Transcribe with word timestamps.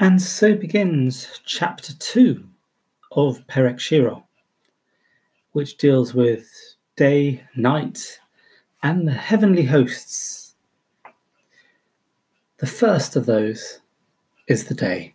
And 0.00 0.20
so 0.20 0.56
begins 0.56 1.40
chapter 1.44 1.94
2 1.94 2.44
of 3.12 3.46
Perek 3.46 3.78
Shiro, 3.78 4.26
which 5.52 5.76
deals 5.76 6.14
with 6.14 6.48
day, 6.96 7.44
night, 7.54 8.18
and 8.82 9.06
the 9.06 9.12
heavenly 9.12 9.62
hosts. 9.62 10.56
The 12.58 12.66
first 12.66 13.14
of 13.14 13.26
those 13.26 13.78
is 14.48 14.64
the 14.64 14.74
day. 14.74 15.14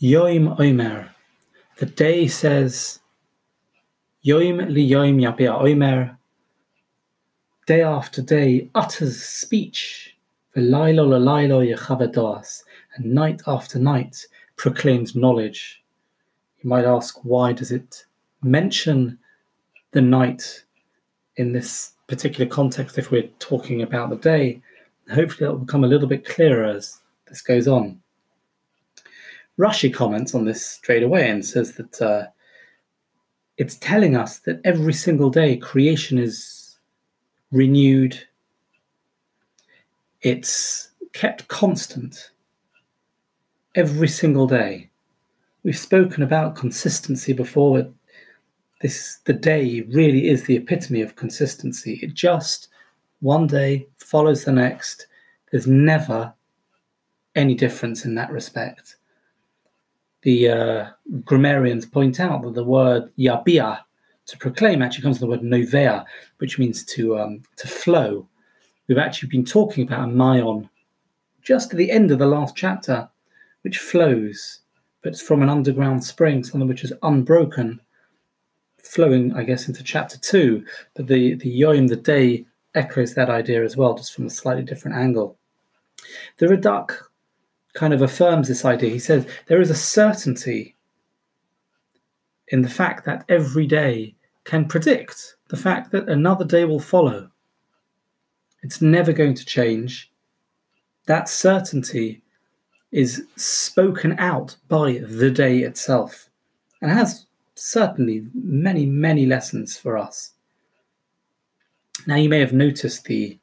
Yoim 0.00 0.60
Omer. 0.60 1.14
The 1.78 1.86
day 1.86 2.28
says, 2.28 3.00
Yoim 4.26 4.70
li 4.70 4.90
Yoim 4.90 5.16
Yabia 5.22 5.58
Omer. 5.58 6.18
Day 7.66 7.82
after 7.82 8.20
day 8.20 8.68
utters 8.74 9.22
speech. 9.22 10.01
V'lailo 10.56 11.08
l'lailo 11.08 11.62
yechavadas 11.66 12.62
and 12.94 13.06
night 13.06 13.42
after 13.46 13.78
night 13.78 14.26
proclaims 14.56 15.16
knowledge. 15.16 15.82
You 16.60 16.68
might 16.68 16.84
ask, 16.84 17.18
why 17.24 17.52
does 17.52 17.72
it 17.72 18.04
mention 18.42 19.18
the 19.92 20.00
night 20.00 20.64
in 21.36 21.52
this 21.52 21.92
particular 22.06 22.48
context 22.48 22.98
if 22.98 23.10
we're 23.10 23.30
talking 23.38 23.82
about 23.82 24.10
the 24.10 24.16
day? 24.16 24.60
Hopefully, 25.12 25.46
that 25.46 25.52
will 25.52 25.64
become 25.64 25.84
a 25.84 25.88
little 25.88 26.08
bit 26.08 26.26
clearer 26.26 26.64
as 26.64 27.00
this 27.28 27.42
goes 27.42 27.66
on. 27.66 28.00
Rashi 29.58 29.92
comments 29.92 30.34
on 30.34 30.44
this 30.44 30.64
straight 30.64 31.02
away 31.02 31.28
and 31.28 31.44
says 31.44 31.72
that 31.72 32.00
uh, 32.00 32.26
it's 33.58 33.76
telling 33.76 34.16
us 34.16 34.38
that 34.40 34.60
every 34.64 34.92
single 34.92 35.30
day 35.30 35.56
creation 35.56 36.18
is 36.18 36.78
renewed, 37.50 38.18
it's 40.22 40.90
kept 41.12 41.48
constant 41.48 42.30
every 43.74 44.08
single 44.08 44.46
day. 44.46 44.88
We've 45.64 45.78
spoken 45.78 46.22
about 46.22 46.56
consistency 46.56 47.32
before. 47.32 47.88
This 48.80 49.18
the 49.24 49.32
day 49.32 49.82
really 49.88 50.28
is 50.28 50.44
the 50.44 50.56
epitome 50.56 51.02
of 51.02 51.16
consistency. 51.16 52.00
It 52.02 52.14
just 52.14 52.68
one 53.20 53.46
day 53.46 53.86
follows 53.98 54.44
the 54.44 54.52
next. 54.52 55.06
There's 55.50 55.66
never 55.66 56.32
any 57.34 57.54
difference 57.54 58.04
in 58.04 58.14
that 58.16 58.30
respect. 58.32 58.96
The 60.22 60.48
uh, 60.48 60.86
grammarians 61.24 61.86
point 61.86 62.20
out 62.20 62.42
that 62.42 62.54
the 62.54 62.64
word 62.64 63.10
yabia 63.18 63.80
to 64.26 64.38
proclaim 64.38 64.82
actually 64.82 65.02
comes 65.02 65.18
from 65.18 65.30
the 65.30 65.36
word 65.36 65.42
novea, 65.42 66.04
which 66.38 66.58
means 66.58 66.84
to 66.86 67.18
um, 67.18 67.42
to 67.56 67.68
flow. 67.68 68.28
We've 68.86 68.98
actually 68.98 69.28
been 69.28 69.44
talking 69.44 69.84
about 69.84 70.08
a 70.08 70.12
mayon 70.12 70.68
just 71.42 71.72
at 71.72 71.76
the 71.76 71.90
end 71.90 72.10
of 72.10 72.18
the 72.18 72.26
last 72.26 72.56
chapter 72.56 73.08
which 73.62 73.78
flows, 73.78 74.60
but 75.02 75.12
it's 75.12 75.22
from 75.22 75.42
an 75.42 75.48
underground 75.48 76.04
spring, 76.04 76.42
something 76.42 76.68
which 76.68 76.84
is 76.84 76.92
unbroken, 77.02 77.80
flowing, 78.78 79.32
I 79.34 79.44
guess, 79.44 79.68
into 79.68 79.82
chapter 79.82 80.18
two. 80.18 80.64
But 80.94 81.06
the, 81.06 81.34
the 81.34 81.60
Yoim, 81.60 81.88
the 81.88 81.96
day, 81.96 82.44
echoes 82.74 83.14
that 83.14 83.30
idea 83.30 83.64
as 83.64 83.76
well, 83.76 83.94
just 83.94 84.14
from 84.14 84.26
a 84.26 84.30
slightly 84.30 84.62
different 84.62 84.96
angle. 84.96 85.36
The 86.38 86.46
Radak 86.46 86.90
kind 87.74 87.94
of 87.94 88.02
affirms 88.02 88.48
this 88.48 88.64
idea. 88.64 88.90
He 88.90 88.98
says 88.98 89.26
there 89.46 89.60
is 89.60 89.70
a 89.70 89.74
certainty 89.74 90.76
in 92.48 92.62
the 92.62 92.68
fact 92.68 93.04
that 93.04 93.24
every 93.28 93.66
day 93.66 94.14
can 94.44 94.66
predict 94.66 95.36
the 95.48 95.56
fact 95.56 95.90
that 95.92 96.08
another 96.08 96.44
day 96.44 96.64
will 96.64 96.80
follow. 96.80 97.30
It's 98.62 98.80
never 98.80 99.12
going 99.12 99.34
to 99.34 99.44
change. 99.44 100.10
That 101.06 101.28
certainty 101.28 102.22
is 102.92 103.24
spoken 103.36 104.18
out 104.18 104.56
by 104.68 104.98
the 104.98 105.30
day 105.30 105.60
itself 105.60 106.28
and 106.80 106.90
has 106.90 107.26
certainly 107.54 108.28
many, 108.34 108.86
many 108.86 109.26
lessons 109.26 109.76
for 109.76 109.96
us. 109.96 110.32
Now, 112.06 112.16
you 112.16 112.28
may 112.28 112.40
have 112.40 112.52
noticed 112.52 113.04
the 113.04 113.38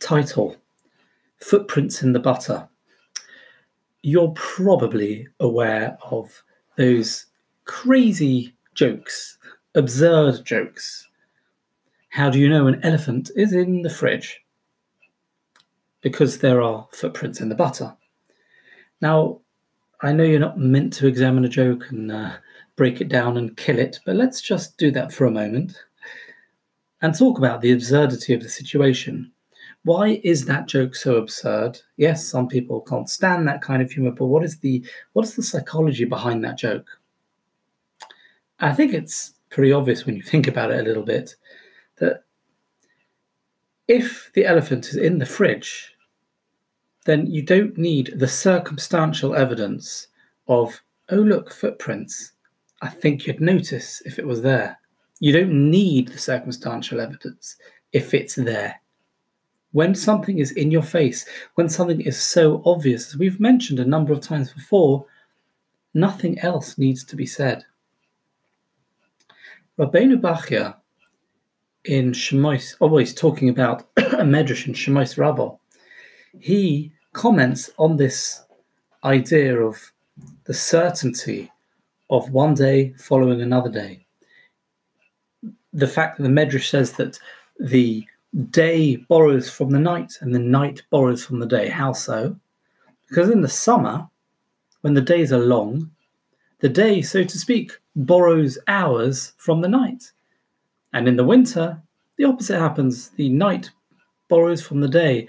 title, 0.00 0.56
Footprints 1.40 2.02
in 2.02 2.12
the 2.12 2.20
Butter. 2.20 2.68
You're 4.02 4.32
probably 4.34 5.28
aware 5.40 5.98
of 6.02 6.42
those 6.76 7.26
crazy 7.64 8.54
jokes, 8.74 9.38
absurd 9.74 10.44
jokes. 10.44 11.07
How 12.08 12.30
do 12.30 12.38
you 12.38 12.48
know 12.48 12.66
an 12.66 12.80
elephant 12.82 13.30
is 13.36 13.52
in 13.52 13.82
the 13.82 13.90
fridge? 13.90 14.42
Because 16.00 16.38
there 16.38 16.62
are 16.62 16.88
footprints 16.92 17.40
in 17.40 17.48
the 17.48 17.54
butter. 17.54 17.94
Now, 19.00 19.40
I 20.00 20.12
know 20.12 20.24
you're 20.24 20.40
not 20.40 20.58
meant 20.58 20.92
to 20.94 21.06
examine 21.06 21.44
a 21.44 21.48
joke 21.48 21.90
and 21.90 22.10
uh, 22.10 22.32
break 22.76 23.00
it 23.00 23.08
down 23.08 23.36
and 23.36 23.56
kill 23.56 23.78
it, 23.78 23.98
but 24.06 24.16
let's 24.16 24.40
just 24.40 24.78
do 24.78 24.90
that 24.92 25.12
for 25.12 25.26
a 25.26 25.30
moment 25.30 25.76
and 27.02 27.14
talk 27.14 27.38
about 27.38 27.60
the 27.60 27.72
absurdity 27.72 28.32
of 28.32 28.42
the 28.42 28.48
situation. 28.48 29.30
Why 29.84 30.20
is 30.24 30.44
that 30.46 30.66
joke 30.66 30.94
so 30.94 31.16
absurd? 31.16 31.78
Yes, 31.96 32.26
some 32.26 32.48
people 32.48 32.80
can't 32.80 33.08
stand 33.08 33.46
that 33.46 33.62
kind 33.62 33.82
of 33.82 33.90
humor, 33.90 34.10
but 34.10 34.26
what 34.26 34.44
is 34.44 34.58
the 34.58 34.84
what 35.12 35.24
is 35.24 35.34
the 35.34 35.42
psychology 35.42 36.04
behind 36.04 36.44
that 36.44 36.58
joke? 36.58 36.86
I 38.60 38.72
think 38.72 38.92
it's 38.92 39.34
pretty 39.50 39.72
obvious 39.72 40.04
when 40.04 40.16
you 40.16 40.22
think 40.22 40.48
about 40.48 40.72
it 40.72 40.80
a 40.80 40.82
little 40.82 41.04
bit 41.04 41.36
that 42.00 42.24
if 43.86 44.30
the 44.34 44.44
elephant 44.44 44.88
is 44.88 44.96
in 44.96 45.18
the 45.18 45.26
fridge 45.26 45.94
then 47.08 47.26
you 47.26 47.40
don't 47.40 47.78
need 47.78 48.12
the 48.16 48.28
circumstantial 48.28 49.34
evidence 49.34 50.08
of, 50.46 50.78
oh, 51.08 51.16
look, 51.16 51.50
footprints. 51.50 52.32
I 52.82 52.90
think 52.90 53.26
you'd 53.26 53.40
notice 53.40 54.02
if 54.04 54.18
it 54.18 54.26
was 54.26 54.42
there. 54.42 54.78
You 55.18 55.32
don't 55.32 55.70
need 55.70 56.08
the 56.08 56.18
circumstantial 56.18 57.00
evidence 57.00 57.56
if 57.94 58.12
it's 58.12 58.34
there. 58.34 58.82
When 59.72 59.94
something 59.94 60.38
is 60.38 60.52
in 60.52 60.70
your 60.70 60.82
face, 60.82 61.26
when 61.54 61.70
something 61.70 62.02
is 62.02 62.20
so 62.20 62.62
obvious, 62.66 63.08
as 63.08 63.16
we've 63.16 63.40
mentioned 63.40 63.80
a 63.80 63.86
number 63.86 64.12
of 64.12 64.20
times 64.20 64.52
before, 64.52 65.06
nothing 65.94 66.38
else 66.40 66.76
needs 66.76 67.04
to 67.04 67.16
be 67.16 67.24
said. 67.24 67.64
Rabbeinu 69.78 70.20
Bachya 70.20 70.76
in 71.88 72.12
Shemos, 72.12 72.76
always 72.80 73.14
talking 73.14 73.48
about 73.48 73.88
a 73.96 74.22
medrash 74.22 74.66
in 74.66 74.74
Shemos 74.74 75.16
Rabbah, 75.16 75.56
he 76.38 76.92
comments 77.14 77.70
on 77.78 77.96
this 77.96 78.44
idea 79.04 79.58
of 79.58 79.92
the 80.44 80.54
certainty 80.54 81.50
of 82.10 82.30
one 82.30 82.54
day 82.54 82.94
following 82.98 83.40
another 83.40 83.70
day. 83.70 84.04
The 85.72 85.86
fact 85.86 86.16
that 86.16 86.24
the 86.24 86.28
Medrash 86.28 86.68
says 86.68 86.92
that 86.92 87.18
the 87.58 88.04
day 88.50 88.96
borrows 88.96 89.50
from 89.50 89.70
the 89.70 89.78
night 89.78 90.18
and 90.20 90.34
the 90.34 90.38
night 90.38 90.82
borrows 90.90 91.24
from 91.24 91.38
the 91.38 91.46
day. 91.46 91.68
How 91.68 91.92
so? 91.92 92.36
Because 93.08 93.30
in 93.30 93.40
the 93.40 93.48
summer, 93.48 94.08
when 94.82 94.94
the 94.94 95.00
days 95.00 95.32
are 95.32 95.38
long, 95.38 95.90
the 96.60 96.68
day, 96.68 97.02
so 97.02 97.24
to 97.24 97.38
speak, 97.38 97.72
borrows 97.96 98.58
hours 98.66 99.32
from 99.36 99.60
the 99.60 99.68
night. 99.68 100.12
And 100.98 101.06
in 101.06 101.16
the 101.16 101.24
winter, 101.24 101.80
the 102.16 102.24
opposite 102.24 102.58
happens. 102.58 103.10
The 103.10 103.28
night 103.28 103.70
borrows 104.28 104.60
from 104.60 104.80
the 104.80 104.88
day 104.88 105.28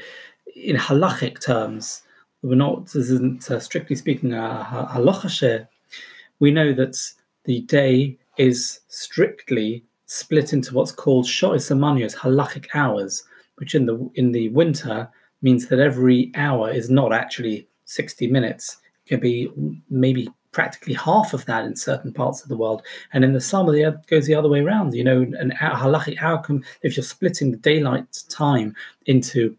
in 0.56 0.76
halachic 0.76 1.40
terms, 1.40 2.02
we're 2.42 2.56
not, 2.56 2.86
this 2.86 3.10
isn't 3.10 3.52
uh, 3.52 3.60
strictly 3.60 3.96
speaking 3.96 4.34
a 4.34 4.88
halacha 4.94 5.68
we 6.40 6.50
know 6.52 6.74
that 6.74 6.98
the 7.46 7.62
day 7.62 8.18
is 8.38 8.80
strictly 8.88 9.84
split 10.06 10.54
into 10.54 10.74
what's 10.74 10.92
called 10.92 11.26
shois 11.26 11.70
amanios, 11.70 12.16
halachic 12.16 12.68
hours, 12.74 13.24
which 13.56 13.76
in 13.76 13.86
the 13.86 14.10
in 14.16 14.32
the 14.32 14.50
winter 14.50 15.08
means 15.42 15.68
that 15.68 15.80
every 15.80 16.32
hour 16.36 16.72
is 16.72 16.90
not 16.90 17.14
actually 17.14 17.68
60 17.86 18.28
minutes. 18.28 18.78
It 19.06 19.10
can 19.10 19.20
be 19.20 19.52
maybe 19.90 20.30
practically 20.52 20.94
half 20.94 21.34
of 21.34 21.46
that 21.46 21.66
in 21.66 21.76
certain 21.76 22.12
parts 22.12 22.42
of 22.42 22.50
the 22.50 22.58
world. 22.58 22.82
And 23.14 23.24
in 23.24 23.34
the 23.34 23.42
summer, 23.42 23.76
it 23.76 24.08
goes 24.08 24.26
the 24.26 24.36
other 24.36 24.50
way 24.50 24.60
around. 24.60 24.94
You 24.94 25.04
know, 25.04 25.22
an 25.22 25.52
halachic 25.60 26.22
hour, 26.22 26.44
if 26.82 26.98
you're 26.98 27.04
splitting 27.04 27.52
the 27.52 27.58
daylight 27.58 28.24
time 28.30 28.76
into 29.06 29.56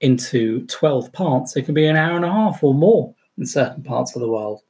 into 0.00 0.66
12 0.66 1.10
parts, 1.12 1.56
it 1.56 1.62
can 1.62 1.74
be 1.74 1.86
an 1.86 1.96
hour 1.96 2.16
and 2.16 2.24
a 2.24 2.30
half 2.30 2.62
or 2.62 2.74
more 2.74 3.14
in 3.38 3.46
certain 3.46 3.82
parts 3.82 4.14
of 4.14 4.20
the 4.20 4.28
world. 4.28 4.60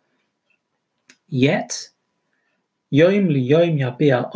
Yet, 1.28 1.88
Yom 2.90 3.28
liyom 3.28 3.80
yabia. 3.80 4.30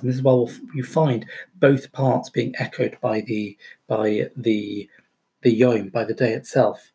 And 0.00 0.08
this 0.08 0.16
is 0.16 0.22
why 0.22 0.46
you 0.74 0.84
find 0.84 1.26
both 1.56 1.90
parts 1.90 2.30
being 2.30 2.54
echoed 2.58 2.96
by 3.00 3.20
the 3.22 3.56
by 3.88 4.30
the 4.36 4.88
the 5.42 5.52
yom, 5.52 5.88
by 5.88 6.04
the 6.04 6.14
day 6.14 6.34
itself. 6.34 6.92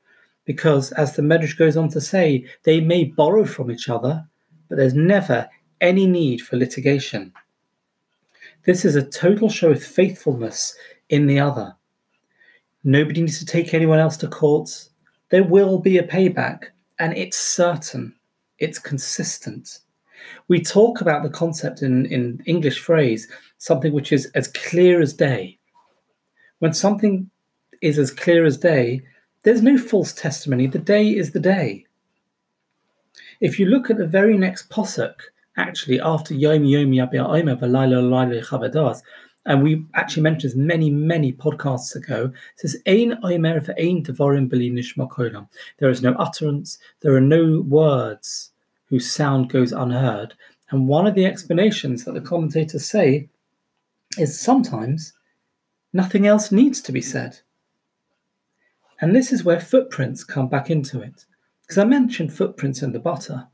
Because 0.51 0.91
as 0.93 1.15
the 1.15 1.21
Medrash 1.21 1.57
goes 1.57 1.77
on 1.77 1.89
to 1.89 2.01
say, 2.01 2.45
they 2.63 2.81
may 2.81 3.05
borrow 3.05 3.45
from 3.45 3.71
each 3.71 3.89
other, 3.89 4.25
but 4.67 4.77
there's 4.77 4.93
never 4.93 5.49
any 5.79 6.05
need 6.05 6.41
for 6.41 6.57
litigation. 6.57 7.31
This 8.65 8.85
is 8.85 8.95
a 8.95 9.09
total 9.09 9.49
show 9.49 9.71
of 9.71 9.83
faithfulness 9.83 10.75
in 11.09 11.25
the 11.27 11.39
other 11.39 11.75
Nobody 12.83 13.21
needs 13.21 13.37
to 13.39 13.45
take 13.45 13.73
anyone 13.73 13.99
else 13.99 14.17
to 14.17 14.27
court. 14.27 14.89
There 15.29 15.43
will 15.43 15.77
be 15.77 15.97
a 15.97 16.07
payback, 16.07 16.65
and 16.97 17.15
it's 17.15 17.37
certain, 17.37 18.15
it's 18.57 18.79
consistent. 18.79 19.79
We 20.47 20.61
talk 20.61 21.01
about 21.01 21.23
the 21.23 21.29
concept 21.29 21.83
in, 21.83 22.07
in 22.07 22.41
English 22.45 22.79
phrase, 22.79 23.27
something 23.59 23.93
which 23.93 24.11
is 24.11 24.31
as 24.33 24.47
clear 24.47 24.99
as 24.99 25.13
day. 25.13 25.59
When 26.59 26.73
something 26.73 27.29
is 27.81 27.99
as 27.99 28.11
clear 28.11 28.45
as 28.45 28.57
day, 28.57 29.01
there's 29.43 29.61
no 29.61 29.77
false 29.77 30.13
testimony. 30.13 30.67
The 30.67 30.79
day 30.79 31.09
is 31.09 31.31
the 31.31 31.39
day. 31.39 31.85
If 33.39 33.59
you 33.59 33.65
look 33.65 33.89
at 33.89 33.97
the 33.97 34.07
very 34.07 34.37
next 34.37 34.69
posuk, 34.69 35.15
actually 35.57 35.99
after 35.99 36.33
Yom 36.33 36.63
Yom 36.63 36.91
Yabia 36.91 37.25
Omer 37.27 37.55
V'Laila 37.55 38.09
Laila 38.09 38.41
Chavadas, 38.41 39.01
and 39.45 39.63
we 39.63 39.85
actually 39.95 40.21
mentioned 40.21 40.51
this 40.51 40.57
many, 40.57 40.91
many 40.91 41.33
podcasts 41.33 41.95
ago. 41.95 42.31
It 42.53 42.59
says, 42.59 42.77
Ein 42.87 43.17
Omer 43.23 43.59
Ve'ein 43.59 44.05
Devarim 44.05 44.47
Beli 44.47 44.69
Nishma 44.69 45.47
There 45.79 45.89
is 45.89 46.03
no 46.03 46.13
utterance, 46.13 46.77
there 47.01 47.15
are 47.15 47.21
no 47.21 47.61
words 47.61 48.51
whose 48.85 49.09
sound 49.09 49.49
goes 49.49 49.71
unheard. 49.71 50.35
And 50.69 50.87
one 50.87 51.07
of 51.07 51.15
the 51.15 51.25
explanations 51.25 52.05
that 52.05 52.13
the 52.13 52.21
commentators 52.21 52.85
say 52.85 53.29
is 54.17 54.39
sometimes 54.39 55.13
nothing 55.91 56.27
else 56.27 56.51
needs 56.51 56.79
to 56.81 56.91
be 56.91 57.01
said. 57.01 57.39
And 59.01 59.15
this 59.15 59.33
is 59.33 59.43
where 59.43 59.59
footprints 59.59 60.23
come 60.23 60.47
back 60.47 60.69
into 60.69 61.01
it. 61.01 61.25
Because 61.61 61.79
I 61.79 61.85
mentioned 61.85 62.33
footprints 62.33 62.83
in 62.83 62.91
the 62.91 62.99
butter. 62.99 63.47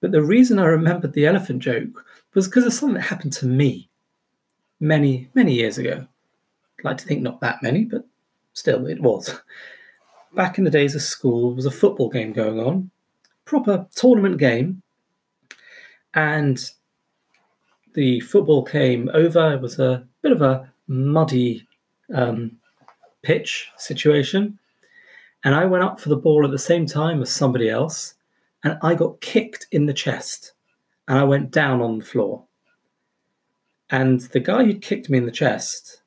But 0.00 0.12
the 0.12 0.22
reason 0.22 0.58
I 0.58 0.66
remembered 0.66 1.12
the 1.12 1.26
elephant 1.26 1.60
joke 1.60 2.06
was 2.34 2.46
because 2.46 2.64
of 2.64 2.72
something 2.72 2.94
that 2.94 3.08
happened 3.08 3.32
to 3.34 3.46
me 3.46 3.88
many, 4.78 5.28
many 5.34 5.54
years 5.54 5.78
ago. 5.78 6.06
I'd 6.78 6.84
like 6.84 6.98
to 6.98 7.06
think 7.06 7.22
not 7.22 7.40
that 7.40 7.62
many, 7.62 7.84
but 7.84 8.06
still 8.52 8.86
it 8.86 9.00
was. 9.00 9.40
Back 10.34 10.58
in 10.58 10.64
the 10.64 10.70
days 10.70 10.94
of 10.94 11.02
school, 11.02 11.50
there 11.50 11.56
was 11.56 11.66
a 11.66 11.70
football 11.70 12.08
game 12.08 12.32
going 12.32 12.60
on, 12.60 12.90
proper 13.44 13.86
tournament 13.94 14.38
game. 14.38 14.82
And 16.12 16.70
the 17.94 18.20
football 18.20 18.62
came 18.62 19.10
over. 19.14 19.54
It 19.54 19.60
was 19.60 19.78
a 19.78 20.06
bit 20.22 20.32
of 20.32 20.42
a 20.42 20.70
muddy 20.86 21.66
um, 22.12 22.58
pitch 23.24 23.68
situation. 23.76 24.58
And 25.44 25.54
I 25.54 25.64
went 25.64 25.84
up 25.84 26.00
for 26.00 26.08
the 26.08 26.16
ball 26.16 26.44
at 26.44 26.50
the 26.50 26.58
same 26.58 26.86
time 26.86 27.20
as 27.20 27.30
somebody 27.30 27.68
else, 27.68 28.14
and 28.62 28.78
I 28.82 28.94
got 28.94 29.20
kicked 29.20 29.66
in 29.72 29.86
the 29.86 29.92
chest, 29.92 30.52
and 31.08 31.18
I 31.18 31.24
went 31.24 31.50
down 31.50 31.82
on 31.82 31.98
the 31.98 32.04
floor. 32.04 32.44
And 33.90 34.20
the 34.20 34.40
guy 34.40 34.64
who 34.64 34.74
kicked 34.74 35.10
me 35.10 35.18
in 35.18 35.26
the 35.26 35.30
chest 35.30 36.02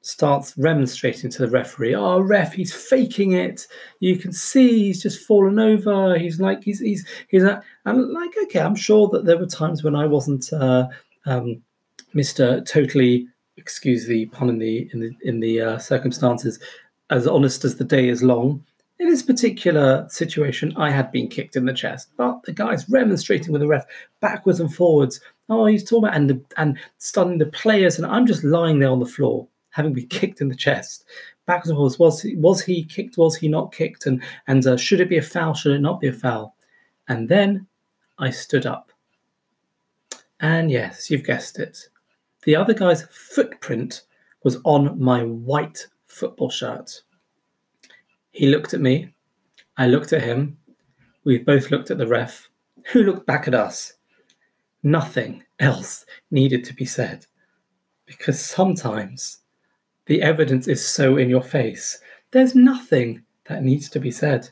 starts 0.00 0.56
remonstrating 0.56 1.28
to 1.30 1.42
the 1.44 1.50
referee. 1.50 1.94
Oh, 1.94 2.20
ref, 2.20 2.54
he's 2.54 2.72
faking 2.72 3.32
it. 3.32 3.66
You 4.00 4.16
can 4.16 4.32
see 4.32 4.84
he's 4.84 5.02
just 5.02 5.26
fallen 5.26 5.58
over. 5.58 6.18
He's 6.18 6.40
like 6.40 6.64
he's 6.64 6.80
he's 6.80 7.06
he's. 7.28 7.42
A, 7.42 7.62
I'm 7.84 8.10
like 8.12 8.30
okay. 8.44 8.60
I'm 8.60 8.74
sure 8.74 9.08
that 9.08 9.26
there 9.26 9.36
were 9.36 9.46
times 9.46 9.84
when 9.84 9.94
I 9.94 10.06
wasn't 10.06 10.50
uh, 10.52 10.88
um, 11.26 11.60
Mr. 12.14 12.64
Totally 12.64 13.28
excuse 13.58 14.06
the 14.06 14.26
pun 14.26 14.48
in 14.48 14.58
the 14.58 14.88
in 14.92 15.00
the 15.00 15.16
in 15.22 15.40
the 15.40 15.60
uh, 15.60 15.78
circumstances, 15.78 16.58
as 17.10 17.26
honest 17.26 17.64
as 17.64 17.76
the 17.76 17.84
day 17.84 18.08
is 18.08 18.22
long. 18.22 18.64
In 18.98 19.08
this 19.08 19.22
particular 19.22 20.06
situation, 20.08 20.72
I 20.76 20.90
had 20.90 21.12
been 21.12 21.28
kicked 21.28 21.54
in 21.54 21.66
the 21.66 21.72
chest, 21.72 22.10
but 22.16 22.42
the 22.42 22.52
guy's 22.52 22.88
remonstrating 22.88 23.52
with 23.52 23.60
the 23.60 23.68
ref 23.68 23.86
backwards 24.20 24.58
and 24.58 24.74
forwards. 24.74 25.20
Oh, 25.48 25.66
he's 25.66 25.84
talking 25.84 26.04
about 26.04 26.16
and 26.16 26.30
the, 26.30 26.40
and 26.56 26.78
stunning 26.98 27.38
the 27.38 27.46
players, 27.46 27.96
and 27.96 28.06
I'm 28.06 28.26
just 28.26 28.42
lying 28.42 28.80
there 28.80 28.90
on 28.90 28.98
the 28.98 29.06
floor, 29.06 29.46
having 29.70 29.92
been 29.92 30.06
kicked 30.18 30.40
in 30.40 30.48
the 30.48 30.56
chest, 30.56 31.04
backwards 31.46 31.70
and 31.70 31.76
forwards. 31.76 31.98
Was 31.98 32.22
he, 32.22 32.34
was 32.36 32.62
he 32.62 32.84
kicked? 32.84 33.18
Was 33.18 33.36
he 33.36 33.48
not 33.48 33.72
kicked? 33.72 34.06
And 34.06 34.22
and 34.46 34.66
uh, 34.66 34.76
should 34.76 35.00
it 35.00 35.08
be 35.08 35.18
a 35.18 35.22
foul? 35.22 35.54
Should 35.54 35.72
it 35.72 35.80
not 35.80 36.00
be 36.00 36.08
a 36.08 36.12
foul? 36.12 36.56
And 37.06 37.28
then 37.28 37.66
I 38.18 38.30
stood 38.30 38.66
up, 38.66 38.90
and 40.40 40.72
yes, 40.72 41.08
you've 41.08 41.24
guessed 41.24 41.60
it, 41.60 41.88
the 42.44 42.56
other 42.56 42.74
guy's 42.74 43.04
footprint 43.10 44.02
was 44.44 44.58
on 44.64 45.00
my 45.00 45.22
white 45.22 45.86
football 46.06 46.50
shirt. 46.50 47.02
He 48.30 48.46
looked 48.46 48.74
at 48.74 48.80
me. 48.80 49.14
I 49.76 49.86
looked 49.86 50.12
at 50.12 50.22
him. 50.22 50.58
We 51.24 51.38
both 51.38 51.70
looked 51.70 51.90
at 51.90 51.98
the 51.98 52.06
ref, 52.06 52.48
who 52.92 53.02
looked 53.02 53.26
back 53.26 53.48
at 53.48 53.54
us. 53.54 53.94
Nothing 54.82 55.42
else 55.58 56.06
needed 56.30 56.64
to 56.64 56.74
be 56.74 56.84
said 56.84 57.26
because 58.06 58.40
sometimes 58.40 59.40
the 60.06 60.22
evidence 60.22 60.66
is 60.66 60.86
so 60.86 61.16
in 61.16 61.28
your 61.28 61.42
face. 61.42 62.00
There's 62.30 62.54
nothing 62.54 63.22
that 63.44 63.62
needs 63.62 63.90
to 63.90 64.00
be 64.00 64.10
said. 64.10 64.48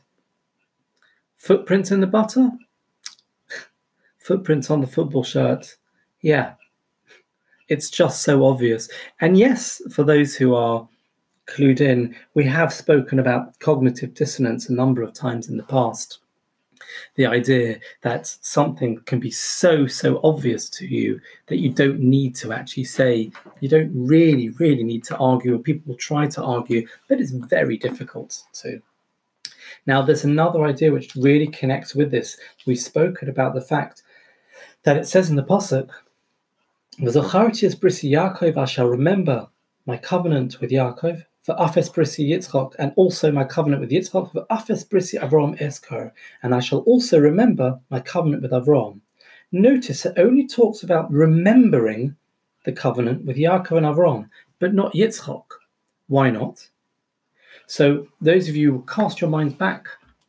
Footprints 1.37 1.91
in 1.91 1.99
the 1.99 2.07
butter? 2.07 2.51
Footprints 4.19 4.69
on 4.69 4.81
the 4.81 4.87
football 4.87 5.23
shirt? 5.23 5.77
Yeah, 6.21 6.53
it's 7.69 7.89
just 7.89 8.21
so 8.21 8.45
obvious. 8.45 8.89
And 9.21 9.37
yes, 9.37 9.81
for 9.91 10.03
those 10.03 10.35
who 10.35 10.55
are 10.55 10.87
clued 11.47 11.81
in, 11.81 12.15
we 12.33 12.43
have 12.45 12.73
spoken 12.73 13.19
about 13.19 13.57
cognitive 13.59 14.13
dissonance 14.13 14.69
a 14.69 14.73
number 14.73 15.01
of 15.01 15.13
times 15.13 15.49
in 15.49 15.57
the 15.57 15.63
past. 15.63 16.19
The 17.15 17.25
idea 17.25 17.79
that 18.01 18.27
something 18.27 18.99
can 19.05 19.19
be 19.19 19.31
so, 19.31 19.87
so 19.87 20.21
obvious 20.23 20.69
to 20.71 20.87
you 20.87 21.19
that 21.47 21.57
you 21.57 21.71
don't 21.71 21.99
need 21.99 22.35
to 22.37 22.53
actually 22.53 22.85
say, 22.85 23.31
you 23.59 23.69
don't 23.69 23.91
really, 23.93 24.49
really 24.49 24.83
need 24.83 25.03
to 25.05 25.17
argue, 25.17 25.55
or 25.55 25.59
people 25.59 25.91
will 25.91 25.97
try 25.97 26.27
to 26.27 26.43
argue, 26.43 26.87
but 27.07 27.19
it's 27.19 27.31
very 27.31 27.77
difficult 27.77 28.43
to. 28.53 28.81
Now, 29.85 30.01
there's 30.01 30.23
another 30.23 30.65
idea 30.65 30.91
which 30.91 31.15
really 31.15 31.47
connects 31.47 31.95
with 31.95 32.11
this. 32.11 32.37
We've 32.65 32.79
spoken 32.79 33.29
about 33.29 33.53
the 33.53 33.61
fact 33.61 34.03
that 34.83 34.97
it 34.97 35.07
says 35.07 35.29
in 35.29 35.35
the 35.35 35.43
Pasuk, 35.43 35.89
V'zocharti 36.99 37.75
brisi 37.75 38.09
Yaakov, 38.09 38.57
I 38.57 38.65
shall 38.65 38.87
remember 38.87 39.47
my 39.85 39.97
covenant 39.97 40.59
with 40.59 40.71
Yaakov, 40.71 41.23
for 41.43 41.53
Afes 41.59 41.91
brisi 41.91 42.27
Yitzchak, 42.27 42.73
and 42.79 42.91
also 42.95 43.31
my 43.31 43.43
covenant 43.43 43.81
with 43.81 43.91
Yitzchak, 43.91 44.31
for 44.31 44.47
Afes 44.49 44.83
brisi 44.83 45.19
Avram 45.21 45.61
Esker, 45.61 46.11
and 46.41 46.55
I 46.55 46.59
shall 46.59 46.79
also 46.79 47.19
remember 47.19 47.79
my 47.91 47.99
covenant 47.99 48.41
with 48.41 48.49
Avram. 48.49 48.99
Notice 49.51 50.07
it 50.07 50.17
only 50.17 50.47
talks 50.47 50.81
about 50.81 51.11
remembering 51.11 52.15
the 52.65 52.71
covenant 52.71 53.25
with 53.25 53.37
Yaakov 53.37 53.77
and 53.77 53.85
Avram, 53.85 54.27
but 54.57 54.73
not 54.73 54.93
Yitzchak. 54.93 55.45
Why 56.07 56.31
not? 56.31 56.67
So, 57.67 58.07
those 58.21 58.49
of 58.49 58.55
you 58.55 58.71
who 58.71 58.85
cast 58.87 59.21
your 59.21 59.29
minds 59.29 59.53
back 59.53 59.85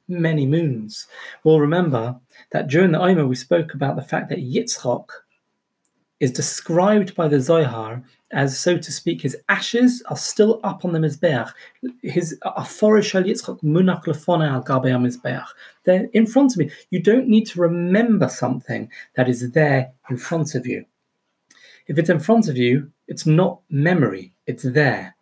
many 0.07 0.45
moons 0.45 1.07
will 1.45 1.61
remember 1.61 2.21
that 2.53 2.69
during 2.69 2.93
the 2.93 3.01
Omer 3.01 3.27
we 3.27 3.37
spoke 3.37 3.73
about 3.73 3.97
the 3.97 4.03
fact 4.03 4.29
that 4.29 4.41
Yitzchak 4.41 5.07
is 6.21 6.33
described 6.33 7.15
by 7.15 7.29
the 7.29 7.41
Zohar 7.41 8.03
as, 8.31 8.59
so 8.59 8.77
to 8.77 8.93
speak, 8.93 9.23
his 9.23 9.37
ashes 9.49 10.03
are 10.11 10.17
still 10.17 10.61
up 10.63 10.85
on 10.85 10.93
the 10.93 10.99
Mizbeach. 10.99 11.51
His 12.03 12.39
Mizbeach. 14.99 15.47
They're 15.85 16.09
in 16.13 16.27
front 16.27 16.53
of 16.53 16.59
me. 16.59 16.71
You 16.91 17.01
don't 17.01 17.29
need 17.29 17.47
to 17.47 17.61
remember 17.61 18.29
something 18.29 18.91
that 19.15 19.29
is 19.29 19.51
there 19.53 19.93
in 20.11 20.19
front 20.19 20.55
of 20.55 20.67
you. 20.67 20.85
If 21.87 21.97
it's 21.97 22.11
in 22.11 22.21
front 22.21 22.49
of 22.49 22.57
you, 22.59 22.91
it's 23.07 23.25
not 23.25 23.61
memory, 23.71 24.35
it's 24.47 24.65
there. 24.65 25.17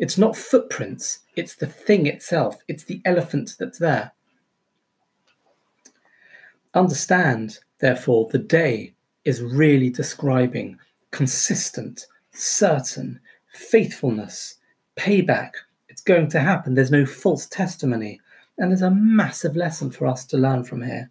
It's 0.00 0.18
not 0.18 0.36
footprints, 0.36 1.20
it's 1.36 1.54
the 1.54 1.68
thing 1.68 2.06
itself, 2.06 2.56
it's 2.66 2.84
the 2.84 3.00
elephant 3.04 3.52
that's 3.58 3.78
there. 3.78 4.12
Understand, 6.74 7.60
therefore, 7.78 8.28
the 8.30 8.38
day 8.38 8.95
is 9.26 9.42
really 9.42 9.90
describing 9.90 10.78
consistent, 11.10 12.06
certain, 12.32 13.20
faithfulness, 13.52 14.58
payback. 14.96 15.50
It's 15.88 16.00
going 16.00 16.28
to 16.28 16.40
happen. 16.40 16.74
There's 16.74 16.90
no 16.92 17.04
false 17.04 17.46
testimony. 17.46 18.20
And 18.56 18.70
there's 18.70 18.82
a 18.82 18.90
massive 18.90 19.56
lesson 19.56 19.90
for 19.90 20.06
us 20.06 20.24
to 20.26 20.38
learn 20.38 20.64
from 20.64 20.82
here. 20.82 21.10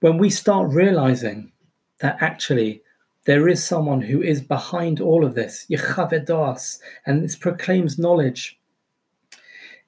When 0.00 0.18
we 0.18 0.30
start 0.30 0.70
realizing 0.70 1.52
that 2.00 2.18
actually 2.20 2.82
there 3.24 3.48
is 3.48 3.64
someone 3.64 4.02
who 4.02 4.22
is 4.22 4.40
behind 4.40 5.00
all 5.00 5.24
of 5.24 5.34
this, 5.34 5.66
Yechavedas, 5.70 6.78
and 7.06 7.24
this 7.24 7.34
proclaims 7.34 7.98
knowledge. 7.98 8.60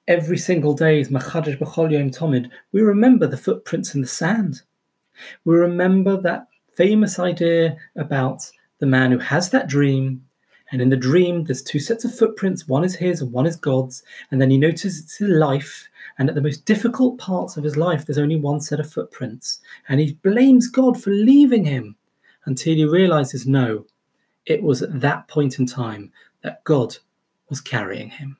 Every 0.07 0.37
single 0.37 0.73
day 0.73 0.99
is 0.99 1.09
Machadish 1.09 1.59
B'chol 1.59 1.91
Yom 1.91 2.09
Tomid. 2.09 2.49
We 2.71 2.81
remember 2.81 3.27
the 3.27 3.37
footprints 3.37 3.93
in 3.93 4.01
the 4.01 4.07
sand. 4.07 4.63
We 5.45 5.55
remember 5.55 6.19
that 6.21 6.47
famous 6.75 7.19
idea 7.19 7.77
about 7.95 8.49
the 8.79 8.85
man 8.85 9.11
who 9.11 9.19
has 9.19 9.49
that 9.49 9.67
dream. 9.67 10.25
And 10.71 10.81
in 10.81 10.89
the 10.89 10.95
dream, 10.95 11.43
there's 11.43 11.61
two 11.61 11.79
sets 11.79 12.05
of 12.05 12.15
footprints 12.15 12.67
one 12.67 12.83
is 12.83 12.95
his 12.95 13.21
and 13.21 13.31
one 13.31 13.45
is 13.45 13.55
God's. 13.55 14.03
And 14.31 14.41
then 14.41 14.49
he 14.49 14.57
notices 14.57 14.99
it's 14.99 15.17
his 15.17 15.29
life. 15.29 15.89
And 16.17 16.29
at 16.29 16.35
the 16.35 16.41
most 16.41 16.65
difficult 16.65 17.17
parts 17.17 17.57
of 17.57 17.63
his 17.63 17.77
life, 17.77 18.05
there's 18.05 18.17
only 18.17 18.35
one 18.35 18.61
set 18.61 18.79
of 18.79 18.91
footprints. 18.91 19.59
And 19.87 19.99
he 19.99 20.13
blames 20.23 20.67
God 20.67 21.01
for 21.01 21.11
leaving 21.11 21.65
him 21.65 21.95
until 22.45 22.75
he 22.75 22.85
realizes 22.85 23.45
no, 23.45 23.85
it 24.45 24.63
was 24.63 24.81
at 24.81 25.01
that 25.01 25.27
point 25.27 25.59
in 25.59 25.65
time 25.65 26.11
that 26.41 26.63
God 26.63 26.97
was 27.49 27.61
carrying 27.61 28.09
him. 28.09 28.37